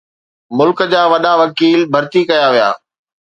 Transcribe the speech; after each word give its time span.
ملڪ 0.57 0.79
جا 0.93 1.01
وڏا 1.11 1.33
وڪيل 1.41 1.79
ڀرتي 1.93 2.21
ڪيا 2.29 2.47
ويا. 2.53 2.69